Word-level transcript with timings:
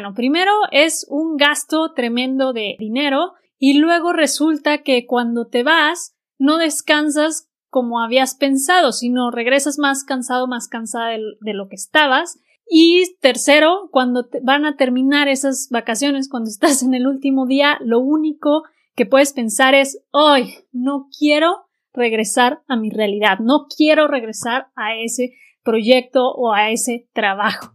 Bueno, 0.00 0.14
primero 0.14 0.52
es 0.70 1.06
un 1.10 1.36
gasto 1.36 1.92
tremendo 1.92 2.54
de 2.54 2.74
dinero 2.78 3.34
y 3.58 3.74
luego 3.74 4.14
resulta 4.14 4.78
que 4.78 5.04
cuando 5.04 5.48
te 5.48 5.62
vas 5.62 6.16
no 6.38 6.56
descansas 6.56 7.50
como 7.68 8.00
habías 8.00 8.34
pensado, 8.34 8.92
sino 8.92 9.30
regresas 9.30 9.78
más 9.78 10.04
cansado, 10.04 10.46
más 10.46 10.68
cansada 10.68 11.10
de, 11.10 11.52
lo 11.52 11.68
que 11.68 11.74
estabas. 11.74 12.40
Y 12.66 13.14
tercero, 13.20 13.90
cuando 13.92 14.26
van 14.42 14.64
a 14.64 14.76
terminar 14.76 15.28
esas 15.28 15.68
vacaciones, 15.70 16.30
cuando 16.30 16.48
estás 16.48 16.82
en 16.82 16.94
el 16.94 17.06
último 17.06 17.44
día, 17.44 17.76
lo 17.84 18.00
único 18.00 18.62
que 18.96 19.04
puedes 19.04 19.34
pensar 19.34 19.74
es, 19.74 20.02
hoy 20.12 20.54
no 20.72 21.08
quiero 21.18 21.66
regresar 21.92 22.62
a 22.68 22.76
mi 22.76 22.88
realidad, 22.88 23.38
no 23.38 23.66
quiero 23.76 24.08
regresar 24.08 24.68
a 24.76 24.96
ese 24.96 25.34
proyecto 25.62 26.32
o 26.32 26.54
a 26.54 26.70
ese 26.70 27.06
trabajo. 27.12 27.74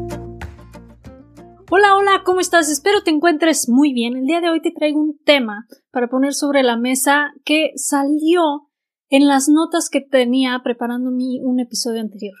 Hola, 1.73 1.95
hola, 1.95 2.23
¿cómo 2.25 2.41
estás? 2.41 2.69
Espero 2.69 3.01
te 3.01 3.11
encuentres 3.11 3.69
muy 3.69 3.93
bien. 3.93 4.17
El 4.17 4.25
día 4.25 4.41
de 4.41 4.49
hoy 4.49 4.61
te 4.61 4.73
traigo 4.73 4.99
un 4.99 5.17
tema 5.23 5.69
para 5.89 6.09
poner 6.09 6.33
sobre 6.33 6.63
la 6.63 6.75
mesa 6.75 7.31
que 7.45 7.71
salió 7.77 8.69
en 9.07 9.25
las 9.25 9.47
notas 9.47 9.89
que 9.89 10.01
tenía 10.01 10.59
preparando 10.65 11.11
mi 11.11 11.39
un 11.39 11.61
episodio 11.61 12.01
anterior. 12.01 12.35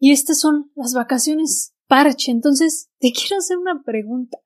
Y 0.00 0.10
estas 0.10 0.40
son 0.40 0.72
las 0.74 0.92
vacaciones 0.92 1.76
parche. 1.86 2.32
Entonces, 2.32 2.90
te 2.98 3.12
quiero 3.12 3.36
hacer 3.36 3.58
una 3.58 3.84
pregunta. 3.84 4.38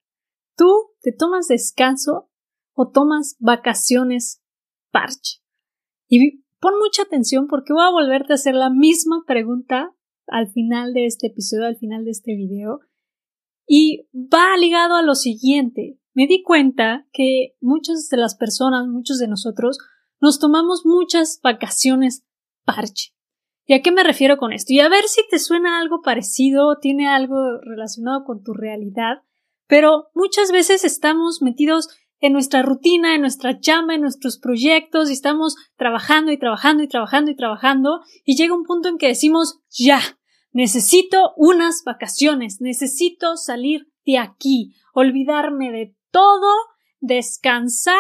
¿Tú 0.59 0.91
te 1.01 1.13
tomas 1.13 1.49
descanso 1.49 2.29
o 2.75 2.91
tomas 2.91 3.37
vacaciones 3.39 4.43
parche? 4.91 5.39
Y 6.07 6.43
pon 6.61 6.75
mucha 6.79 7.05
atención 7.05 7.47
porque 7.47 7.73
voy 7.73 7.85
a 7.85 7.91
volverte 7.91 8.35
a 8.35 8.37
hacer 8.37 8.57
la 8.57 8.69
misma 8.69 9.25
pregunta 9.27 9.95
al 10.27 10.53
final 10.53 10.93
de 10.93 11.07
este 11.07 11.29
episodio, 11.29 11.65
al 11.65 11.79
final 11.79 12.05
de 12.05 12.11
este 12.11 12.37
video 12.37 12.81
y 13.67 14.07
va 14.13 14.57
ligado 14.57 14.97
a 14.97 15.03
lo 15.03 15.15
siguiente. 15.15 15.99
Me 16.15 16.27
di 16.27 16.43
cuenta 16.43 17.07
que 17.13 17.57
muchas 17.61 18.09
de 18.09 18.17
las 18.19 18.35
personas, 18.35 18.87
muchos 18.87 19.19
de 19.19 19.29
nosotros, 19.29 19.79
nos 20.21 20.39
tomamos 20.39 20.83
muchas 20.85 21.41
vacaciones 21.43 22.25
parche. 22.65 23.15
¿Y 23.65 23.75
a 23.75 23.83
qué 23.83 23.93
me 23.93 24.03
refiero 24.05 24.37
con 24.37 24.53
esto? 24.53 24.73
Y 24.73 24.81
a 24.81 24.89
ver 24.89 25.05
si 25.05 25.23
te 25.29 25.39
suena 25.39 25.81
algo 25.81 26.03
parecido, 26.03 26.79
tiene 26.81 27.09
algo 27.09 27.37
relacionado 27.63 28.25
con 28.25 28.43
tu 28.43 28.53
realidad, 28.53 29.23
pero 29.67 30.09
muchas 30.15 30.53
veces 30.53 30.85
estamos 30.85 31.43
metidos 31.43 31.89
en 32.21 32.33
nuestra 32.33 32.63
rutina, 32.63 33.15
en 33.15 33.21
nuestra 33.21 33.59
chamba, 33.59 33.95
en 33.95 34.01
nuestros 34.01 34.39
proyectos, 34.39 35.11
y 35.11 35.13
estamos 35.13 35.57
trabajando 35.77 36.31
y 36.31 36.39
trabajando 36.39 36.83
y 36.83 36.89
trabajando 36.89 37.31
y 37.31 37.37
trabajando, 37.37 38.01
y 38.25 38.37
llega 38.37 38.55
un 38.55 38.65
punto 38.65 38.89
en 38.89 38.99
que 38.99 39.09
decimos 39.09 39.61
ya, 39.71 40.01
Necesito 40.53 41.33
unas 41.37 41.83
vacaciones, 41.85 42.61
necesito 42.61 43.37
salir 43.37 43.89
de 44.05 44.19
aquí, 44.19 44.75
olvidarme 44.93 45.73
de 45.73 45.95
todo, 46.11 46.53
descansar 47.01 47.97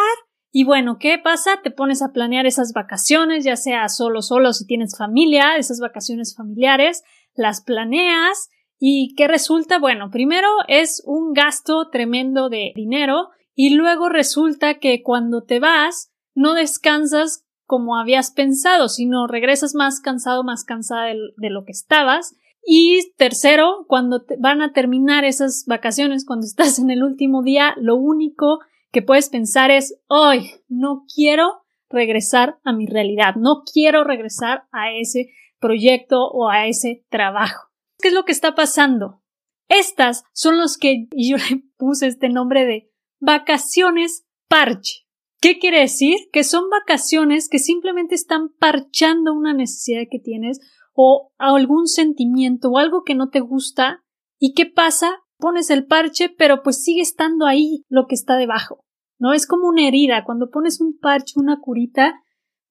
y 0.54 0.64
bueno, 0.64 0.98
¿qué 0.98 1.18
pasa? 1.18 1.60
Te 1.62 1.70
pones 1.70 2.02
a 2.02 2.12
planear 2.12 2.44
esas 2.44 2.74
vacaciones, 2.74 3.42
ya 3.42 3.56
sea 3.56 3.88
solo, 3.88 4.20
solo 4.20 4.52
si 4.52 4.66
tienes 4.66 4.96
familia, 4.98 5.56
esas 5.56 5.80
vacaciones 5.80 6.36
familiares, 6.36 7.02
las 7.34 7.62
planeas 7.62 8.50
y 8.78 9.14
¿qué 9.16 9.28
resulta? 9.28 9.78
Bueno, 9.78 10.10
primero 10.10 10.48
es 10.68 11.02
un 11.06 11.32
gasto 11.32 11.88
tremendo 11.88 12.50
de 12.50 12.72
dinero 12.76 13.30
y 13.54 13.70
luego 13.70 14.10
resulta 14.10 14.78
que 14.78 15.02
cuando 15.02 15.42
te 15.42 15.58
vas 15.58 16.12
no 16.34 16.52
descansas 16.52 17.46
como 17.64 17.96
habías 17.96 18.30
pensado, 18.30 18.90
sino 18.90 19.26
regresas 19.26 19.74
más 19.74 20.00
cansado, 20.00 20.44
más 20.44 20.64
cansada 20.64 21.06
de, 21.06 21.16
de 21.38 21.48
lo 21.48 21.64
que 21.64 21.72
estabas 21.72 22.36
y 22.64 23.12
tercero, 23.16 23.84
cuando 23.88 24.24
van 24.38 24.62
a 24.62 24.72
terminar 24.72 25.24
esas 25.24 25.64
vacaciones, 25.66 26.24
cuando 26.24 26.46
estás 26.46 26.78
en 26.78 26.90
el 26.90 27.02
último 27.02 27.42
día, 27.42 27.74
lo 27.76 27.96
único 27.96 28.60
que 28.92 29.02
puedes 29.02 29.28
pensar 29.30 29.70
es, 29.70 29.98
hoy 30.06 30.50
no 30.68 31.04
quiero 31.12 31.62
regresar 31.88 32.58
a 32.64 32.72
mi 32.72 32.86
realidad, 32.86 33.34
no 33.36 33.62
quiero 33.70 34.04
regresar 34.04 34.64
a 34.70 34.92
ese 34.92 35.30
proyecto 35.60 36.28
o 36.28 36.48
a 36.48 36.66
ese 36.66 37.04
trabajo. 37.08 37.68
¿Qué 37.98 38.08
es 38.08 38.14
lo 38.14 38.24
que 38.24 38.32
está 38.32 38.54
pasando? 38.54 39.22
Estas 39.68 40.24
son 40.32 40.58
los 40.58 40.76
que 40.76 41.08
yo 41.16 41.36
le 41.36 41.64
puse 41.76 42.06
este 42.06 42.28
nombre 42.28 42.64
de 42.64 42.90
vacaciones 43.20 44.26
parche. 44.48 45.06
¿Qué 45.40 45.58
quiere 45.58 45.80
decir? 45.80 46.16
Que 46.32 46.44
son 46.44 46.70
vacaciones 46.70 47.48
que 47.48 47.58
simplemente 47.58 48.14
están 48.14 48.50
parchando 48.60 49.32
una 49.32 49.52
necesidad 49.52 50.02
que 50.08 50.20
tienes 50.20 50.60
o 50.94 51.32
algún 51.38 51.86
sentimiento 51.86 52.70
o 52.70 52.78
algo 52.78 53.02
que 53.04 53.14
no 53.14 53.30
te 53.30 53.40
gusta 53.40 54.02
y 54.38 54.54
qué 54.54 54.66
pasa 54.66 55.18
pones 55.38 55.70
el 55.70 55.86
parche 55.86 56.28
pero 56.28 56.62
pues 56.62 56.82
sigue 56.82 57.00
estando 57.00 57.46
ahí 57.46 57.84
lo 57.88 58.06
que 58.06 58.14
está 58.14 58.36
debajo 58.36 58.82
no 59.22 59.32
es 59.32 59.46
como 59.46 59.68
una 59.68 59.86
herida. 59.86 60.24
Cuando 60.24 60.50
pones 60.50 60.80
un 60.80 60.98
parche 60.98 61.34
una 61.36 61.60
curita 61.60 62.20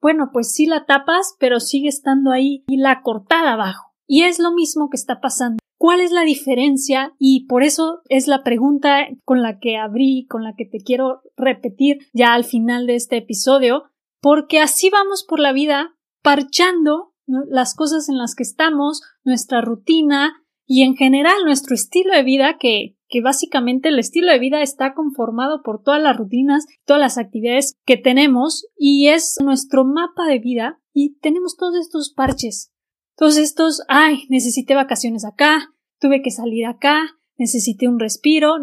bueno 0.02 0.32
pues 0.34 0.54
sí 0.54 0.66
la 0.66 0.86
tapas 0.86 1.36
pero 1.40 1.62
sigue 1.62 1.88
estando 1.88 2.32
ahí 2.32 2.66
y 2.68 2.76
la 2.78 3.02
cortada 3.02 3.54
abajo. 3.54 3.94
Y 4.06 4.24
es 4.24 4.38
lo 4.40 4.52
mismo 4.52 4.90
que 4.90 4.98
está 4.98 5.22
pasando. 5.22 5.60
¿Cuál 5.78 6.02
es 6.02 6.12
la 6.12 6.24
diferencia? 6.24 7.14
Y 7.18 7.46
por 7.48 7.64
eso 7.64 8.02
es 8.10 8.28
la 8.28 8.44
pregunta 8.44 9.08
con 9.24 9.42
la 9.42 9.60
que 9.60 9.78
abrí, 9.78 10.28
con 10.30 10.44
la 10.44 10.54
que 10.58 10.66
te 10.66 10.80
quiero 10.80 11.22
repetir 11.38 12.00
ya 12.12 12.34
al 12.34 12.44
final 12.44 12.86
de 12.86 12.96
este 12.96 13.18
episodio, 13.18 13.86
porque 14.22 14.60
así 14.60 14.90
vamos 14.90 15.24
por 15.24 15.40
la 15.40 15.54
vida 15.54 15.96
parchando 16.22 17.11
las 17.50 17.76
cosas 17.76 18.10
en 18.10 18.18
las 18.18 18.36
que 18.36 18.44
estamos, 18.44 19.02
nuestra 19.24 19.62
rutina 19.62 20.34
y 20.66 20.84
en 20.84 20.96
general 20.96 21.44
nuestro 21.44 21.76
estilo 21.76 22.14
de 22.14 22.24
vida 22.24 22.58
que, 22.60 22.98
que 23.08 23.22
básicamente 23.22 23.90
el 23.90 24.00
estilo 24.00 24.32
de 24.32 24.40
vida 24.40 24.62
está 24.62 24.94
conformado 24.94 25.64
por 25.64 25.84
todas 25.84 26.02
las 26.02 26.16
rutinas, 26.16 26.66
todas 26.86 27.02
las 27.02 27.18
actividades 27.18 27.76
que 27.86 27.98
tenemos 27.98 28.68
y 28.78 29.10
es 29.10 29.36
nuestro 29.44 29.84
mapa 29.84 30.26
de 30.28 30.40
vida 30.40 30.80
y 30.94 31.18
tenemos 31.20 31.58
todos 31.58 31.76
estos 31.76 32.14
parches. 32.14 32.72
Todos 33.18 33.38
estos, 33.38 33.84
ay, 33.88 34.26
necesité 34.30 34.76
vacaciones 34.76 35.26
acá, 35.26 35.74
tuve 36.00 36.22
que 36.22 36.32
salir 36.32 36.66
acá, 36.66 37.18
necesité 37.38 37.88
un 37.88 38.00
respiro, 38.00 38.56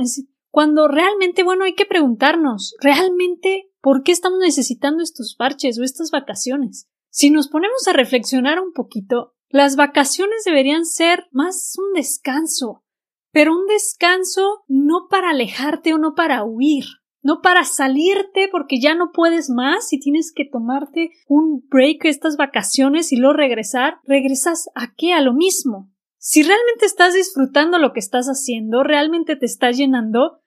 cuando 0.50 0.88
realmente, 0.88 1.42
bueno, 1.42 1.64
hay 1.64 1.74
que 1.74 1.86
preguntarnos, 1.86 2.74
¿realmente 2.80 3.70
por 3.80 4.02
qué 4.02 4.12
estamos 4.12 4.38
necesitando 4.40 5.02
estos 5.02 5.36
parches 5.36 5.78
o 5.78 5.84
estas 5.84 6.10
vacaciones? 6.10 6.88
Si 7.18 7.30
nos 7.30 7.48
ponemos 7.48 7.88
a 7.88 7.92
reflexionar 7.92 8.60
un 8.60 8.72
poquito, 8.72 9.34
las 9.48 9.74
vacaciones 9.74 10.44
deberían 10.44 10.84
ser 10.86 11.26
más 11.32 11.74
un 11.76 11.92
descanso, 11.94 12.84
pero 13.32 13.56
un 13.56 13.66
descanso 13.66 14.62
no 14.68 15.08
para 15.10 15.30
alejarte 15.30 15.92
o 15.92 15.98
no 15.98 16.14
para 16.14 16.44
huir, 16.44 16.84
no 17.20 17.40
para 17.42 17.64
salirte 17.64 18.48
porque 18.52 18.78
ya 18.80 18.94
no 18.94 19.10
puedes 19.10 19.50
más 19.50 19.92
y 19.92 19.98
tienes 19.98 20.32
que 20.32 20.44
tomarte 20.44 21.10
un 21.26 21.66
break 21.68 22.04
estas 22.04 22.36
vacaciones 22.36 23.10
y 23.10 23.16
luego 23.16 23.34
regresar, 23.36 23.98
regresas 24.04 24.68
a 24.76 24.94
qué? 24.96 25.12
A 25.12 25.20
lo 25.20 25.34
mismo. 25.34 25.90
Si 26.18 26.44
realmente 26.44 26.86
estás 26.86 27.14
disfrutando 27.14 27.80
lo 27.80 27.92
que 27.92 27.98
estás 27.98 28.28
haciendo, 28.28 28.84
realmente 28.84 29.34
te 29.34 29.46
está 29.46 29.72
llenando, 29.72 30.38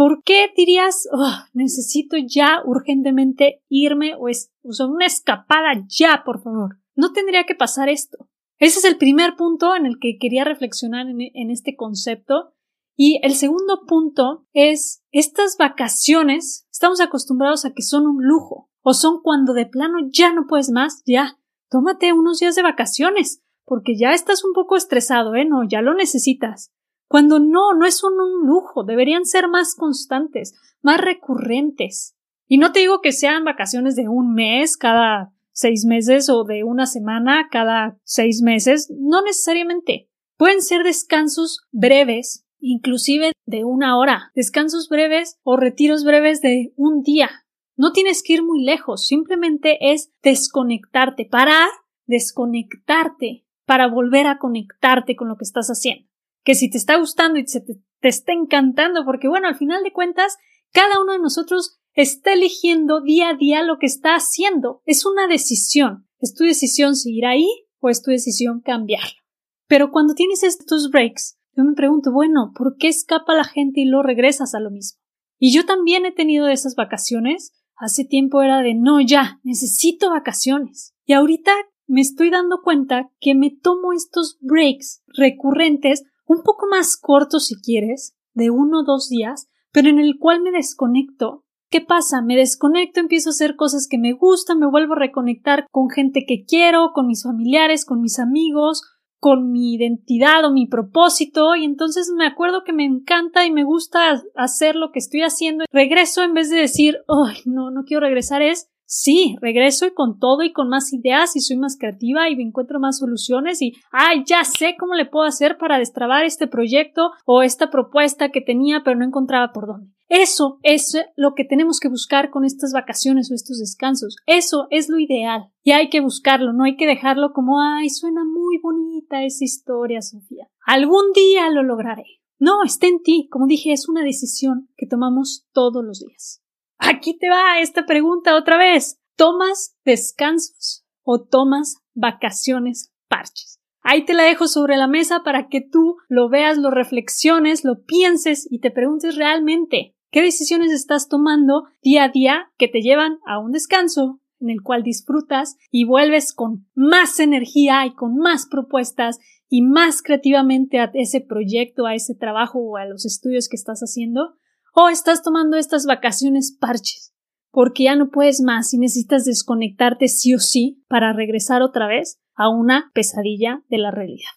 ¿Por 0.00 0.22
qué 0.24 0.50
dirías, 0.56 1.06
oh, 1.12 1.44
necesito 1.52 2.16
ya 2.16 2.62
urgentemente 2.64 3.62
irme 3.68 4.14
o, 4.14 4.30
es, 4.30 4.50
una 4.62 5.04
escapada 5.04 5.84
ya, 5.88 6.22
por 6.24 6.42
favor? 6.42 6.78
No 6.94 7.12
tendría 7.12 7.44
que 7.44 7.54
pasar 7.54 7.90
esto. 7.90 8.30
Ese 8.58 8.78
es 8.78 8.86
el 8.86 8.96
primer 8.96 9.36
punto 9.36 9.76
en 9.76 9.84
el 9.84 9.98
que 10.00 10.16
quería 10.18 10.44
reflexionar 10.44 11.06
en, 11.06 11.20
en 11.20 11.50
este 11.50 11.76
concepto. 11.76 12.54
Y 12.96 13.20
el 13.22 13.34
segundo 13.34 13.82
punto 13.86 14.46
es 14.54 15.02
estas 15.10 15.58
vacaciones, 15.58 16.66
estamos 16.72 17.02
acostumbrados 17.02 17.66
a 17.66 17.74
que 17.74 17.82
son 17.82 18.06
un 18.06 18.24
lujo 18.24 18.70
o 18.80 18.94
son 18.94 19.20
cuando 19.22 19.52
de 19.52 19.66
plano 19.66 19.98
ya 20.10 20.32
no 20.32 20.46
puedes 20.48 20.70
más, 20.70 21.02
ya, 21.04 21.38
tómate 21.68 22.14
unos 22.14 22.38
días 22.38 22.54
de 22.54 22.62
vacaciones, 22.62 23.42
porque 23.66 23.98
ya 23.98 24.14
estás 24.14 24.46
un 24.46 24.54
poco 24.54 24.76
estresado, 24.76 25.34
¿eh? 25.34 25.44
No, 25.44 25.68
ya 25.68 25.82
lo 25.82 25.92
necesitas. 25.92 26.72
Cuando 27.10 27.40
no, 27.40 27.74
no 27.74 27.86
es 27.86 28.04
un, 28.04 28.14
lujo, 28.46 28.84
deberían 28.84 29.24
ser 29.24 29.48
más 29.48 29.74
constantes, 29.74 30.54
más 30.80 31.00
recurrentes. 31.00 32.14
Y 32.46 32.58
no 32.58 32.70
te 32.70 32.78
digo 32.78 33.00
que 33.00 33.10
sean 33.10 33.42
vacaciones 33.42 33.96
de 33.96 34.08
un 34.08 34.32
mes 34.32 34.76
cada 34.76 35.32
seis 35.50 35.84
meses 35.84 36.30
o 36.30 36.44
de 36.44 36.62
una 36.62 36.86
semana 36.86 37.48
cada 37.50 37.98
seis 38.04 38.42
meses, 38.42 38.92
no 38.96 39.22
necesariamente. 39.22 40.08
Pueden 40.36 40.62
ser 40.62 40.84
descansos 40.84 41.66
breves, 41.72 42.46
inclusive 42.60 43.32
de 43.44 43.64
una 43.64 43.98
hora, 43.98 44.30
descansos 44.36 44.88
breves 44.88 45.36
o 45.42 45.56
retiros 45.56 46.04
breves 46.04 46.40
de 46.40 46.72
un 46.76 47.02
día. 47.02 47.28
No 47.76 47.90
tienes 47.90 48.22
que 48.22 48.34
ir 48.34 48.44
muy 48.44 48.62
lejos, 48.62 49.08
simplemente 49.08 49.78
es 49.92 50.12
desconectarte, 50.22 51.24
parar, 51.28 51.70
desconectarte 52.06 53.48
para 53.66 53.88
volver 53.88 54.28
a 54.28 54.38
conectarte 54.38 55.16
con 55.16 55.26
lo 55.26 55.34
que 55.34 55.44
estás 55.44 55.70
haciendo. 55.70 56.09
Que 56.44 56.54
si 56.54 56.70
te 56.70 56.78
está 56.78 56.96
gustando 56.96 57.38
y 57.38 57.44
te, 57.44 57.60
te 57.60 58.08
está 58.08 58.32
encantando, 58.32 59.04
porque 59.04 59.28
bueno, 59.28 59.48
al 59.48 59.56
final 59.56 59.82
de 59.82 59.92
cuentas, 59.92 60.36
cada 60.72 61.00
uno 61.00 61.12
de 61.12 61.18
nosotros 61.18 61.78
está 61.94 62.32
eligiendo 62.32 63.00
día 63.00 63.30
a 63.30 63.34
día 63.34 63.62
lo 63.62 63.78
que 63.78 63.86
está 63.86 64.14
haciendo. 64.14 64.82
Es 64.86 65.04
una 65.04 65.26
decisión. 65.26 66.06
Es 66.18 66.34
tu 66.34 66.44
decisión 66.44 66.96
seguir 66.96 67.26
ahí 67.26 67.48
o 67.78 67.88
es 67.88 68.02
tu 68.02 68.10
decisión 68.10 68.60
cambiarlo. 68.60 69.20
Pero 69.66 69.90
cuando 69.90 70.14
tienes 70.14 70.42
estos 70.42 70.90
breaks, 70.90 71.38
yo 71.56 71.64
me 71.64 71.74
pregunto, 71.74 72.12
bueno, 72.12 72.52
¿por 72.54 72.76
qué 72.76 72.88
escapa 72.88 73.34
la 73.34 73.44
gente 73.44 73.80
y 73.80 73.84
lo 73.84 74.02
regresas 74.02 74.54
a 74.54 74.60
lo 74.60 74.70
mismo? 74.70 75.00
Y 75.38 75.52
yo 75.52 75.64
también 75.64 76.04
he 76.06 76.12
tenido 76.12 76.48
esas 76.48 76.74
vacaciones. 76.74 77.52
Hace 77.76 78.04
tiempo 78.04 78.42
era 78.42 78.62
de 78.62 78.74
no, 78.74 79.00
ya, 79.00 79.40
necesito 79.42 80.10
vacaciones. 80.10 80.94
Y 81.06 81.14
ahorita 81.14 81.52
me 81.86 82.02
estoy 82.02 82.30
dando 82.30 82.60
cuenta 82.62 83.10
que 83.20 83.34
me 83.34 83.50
tomo 83.50 83.92
estos 83.92 84.38
breaks 84.40 85.02
recurrentes, 85.08 86.04
un 86.30 86.42
poco 86.42 86.66
más 86.70 86.96
cortos 86.96 87.46
si 87.46 87.60
quieres, 87.60 88.14
de 88.34 88.50
uno 88.50 88.80
o 88.80 88.84
dos 88.84 89.08
días, 89.08 89.48
pero 89.72 89.88
en 89.88 89.98
el 89.98 90.16
cual 90.18 90.42
me 90.42 90.52
desconecto 90.52 91.44
¿Qué 91.72 91.80
pasa? 91.80 92.20
Me 92.20 92.34
desconecto, 92.34 92.98
empiezo 92.98 93.28
a 93.28 93.30
hacer 93.30 93.54
cosas 93.54 93.86
que 93.88 93.96
me 93.96 94.12
gustan, 94.12 94.58
me 94.58 94.68
vuelvo 94.68 94.94
a 94.94 94.98
reconectar 94.98 95.66
con 95.70 95.88
gente 95.88 96.24
que 96.26 96.44
quiero, 96.44 96.90
con 96.92 97.06
mis 97.06 97.22
familiares, 97.22 97.84
con 97.84 98.00
mis 98.00 98.18
amigos, 98.18 98.82
con 99.20 99.52
mi 99.52 99.74
identidad 99.74 100.44
o 100.44 100.52
mi 100.52 100.66
propósito, 100.66 101.54
y 101.54 101.64
entonces 101.64 102.10
me 102.16 102.26
acuerdo 102.26 102.64
que 102.64 102.72
me 102.72 102.84
encanta 102.84 103.46
y 103.46 103.52
me 103.52 103.62
gusta 103.62 104.20
hacer 104.34 104.74
lo 104.74 104.90
que 104.90 104.98
estoy 104.98 105.22
haciendo. 105.22 105.64
Regreso 105.70 106.24
en 106.24 106.34
vez 106.34 106.50
de 106.50 106.58
decir, 106.58 106.98
ay, 107.06 107.36
no, 107.44 107.70
no 107.70 107.84
quiero 107.84 108.00
regresar, 108.00 108.42
es 108.42 108.68
sí, 108.90 109.36
regreso 109.40 109.86
y 109.86 109.94
con 109.94 110.18
todo 110.18 110.42
y 110.42 110.52
con 110.52 110.68
más 110.68 110.92
ideas 110.92 111.36
y 111.36 111.40
soy 111.40 111.56
más 111.56 111.78
creativa 111.78 112.28
y 112.28 112.34
me 112.34 112.42
encuentro 112.42 112.80
más 112.80 112.98
soluciones 112.98 113.62
y, 113.62 113.74
ay, 113.92 114.24
ya 114.26 114.42
sé 114.42 114.74
cómo 114.78 114.94
le 114.94 115.06
puedo 115.06 115.24
hacer 115.24 115.58
para 115.58 115.78
destrabar 115.78 116.24
este 116.24 116.48
proyecto 116.48 117.12
o 117.24 117.42
esta 117.42 117.70
propuesta 117.70 118.30
que 118.30 118.40
tenía 118.40 118.82
pero 118.84 118.98
no 118.98 119.04
encontraba 119.04 119.52
por 119.52 119.68
dónde. 119.68 119.94
Eso 120.08 120.58
es 120.64 120.98
lo 121.16 121.34
que 121.36 121.44
tenemos 121.44 121.78
que 121.78 121.88
buscar 121.88 122.30
con 122.30 122.44
estas 122.44 122.72
vacaciones 122.72 123.30
o 123.30 123.34
estos 123.34 123.60
descansos. 123.60 124.16
Eso 124.26 124.66
es 124.70 124.88
lo 124.88 124.98
ideal. 124.98 125.52
Y 125.62 125.70
hay 125.70 125.88
que 125.88 126.00
buscarlo, 126.00 126.52
no 126.52 126.64
hay 126.64 126.76
que 126.76 126.86
dejarlo 126.88 127.32
como, 127.32 127.60
ay, 127.60 127.90
suena 127.90 128.24
muy 128.24 128.58
bonita 128.60 129.22
esa 129.22 129.44
historia, 129.44 130.02
Sofía. 130.02 130.48
Algún 130.66 131.12
día 131.14 131.48
lo 131.50 131.62
lograré. 131.62 132.06
No, 132.40 132.64
está 132.64 132.88
en 132.88 133.02
ti. 133.02 133.28
Como 133.30 133.46
dije, 133.46 133.72
es 133.72 133.88
una 133.88 134.02
decisión 134.02 134.68
que 134.76 134.86
tomamos 134.86 135.46
todos 135.52 135.84
los 135.84 136.00
días. 136.00 136.42
Aquí 136.80 137.16
te 137.16 137.28
va 137.28 137.60
esta 137.60 137.86
pregunta 137.86 138.36
otra 138.36 138.58
vez. 138.58 139.00
¿Tomas 139.16 139.76
descansos 139.84 140.84
o 141.02 141.22
tomas 141.22 141.76
vacaciones 141.94 142.92
parches? 143.08 143.60
Ahí 143.82 144.04
te 144.04 144.14
la 144.14 144.24
dejo 144.24 144.48
sobre 144.48 144.76
la 144.76 144.86
mesa 144.86 145.22
para 145.22 145.48
que 145.48 145.60
tú 145.60 145.96
lo 146.08 146.28
veas, 146.28 146.58
lo 146.58 146.70
reflexiones, 146.70 147.64
lo 147.64 147.84
pienses 147.84 148.46
y 148.50 148.60
te 148.60 148.70
preguntes 148.70 149.16
realmente 149.16 149.94
¿Qué 150.12 150.22
decisiones 150.22 150.72
estás 150.72 151.08
tomando 151.08 151.66
día 151.82 152.04
a 152.04 152.08
día 152.08 152.50
que 152.58 152.66
te 152.66 152.80
llevan 152.80 153.18
a 153.26 153.38
un 153.38 153.52
descanso 153.52 154.20
en 154.40 154.50
el 154.50 154.60
cual 154.60 154.82
disfrutas 154.82 155.56
y 155.70 155.84
vuelves 155.84 156.32
con 156.32 156.66
más 156.74 157.20
energía 157.20 157.86
y 157.86 157.94
con 157.94 158.16
más 158.16 158.46
propuestas 158.46 159.20
y 159.48 159.62
más 159.62 160.02
creativamente 160.02 160.80
a 160.80 160.90
ese 160.94 161.20
proyecto, 161.20 161.86
a 161.86 161.94
ese 161.94 162.16
trabajo 162.16 162.58
o 162.58 162.76
a 162.76 162.86
los 162.86 163.06
estudios 163.06 163.48
que 163.48 163.54
estás 163.54 163.80
haciendo? 163.82 164.34
¿O 164.74 164.88
estás 164.88 165.22
tomando 165.22 165.56
estas 165.56 165.86
vacaciones 165.86 166.56
parches? 166.58 167.12
Porque 167.50 167.84
ya 167.84 167.96
no 167.96 168.10
puedes 168.10 168.40
más 168.40 168.72
y 168.74 168.78
necesitas 168.78 169.24
desconectarte 169.24 170.08
sí 170.08 170.34
o 170.34 170.38
sí 170.38 170.84
para 170.88 171.12
regresar 171.12 171.62
otra 171.62 171.86
vez 171.88 172.20
a 172.34 172.48
una 172.48 172.90
pesadilla 172.94 173.62
de 173.68 173.78
la 173.78 173.90
realidad. 173.90 174.30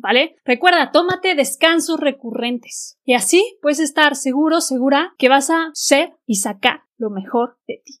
¿vale? 0.00 0.36
Recuerda, 0.44 0.90
tómate 0.90 1.34
descansos 1.34 2.00
recurrentes 2.00 2.98
y 3.04 3.14
así 3.14 3.58
puedes 3.62 3.80
estar 3.80 4.16
seguro, 4.16 4.60
segura 4.60 5.14
que 5.18 5.28
vas 5.28 5.50
a 5.50 5.70
ser 5.74 6.14
y 6.26 6.36
sacar 6.36 6.82
lo 6.96 7.10
mejor 7.10 7.58
de 7.66 7.82
ti. 7.84 8.00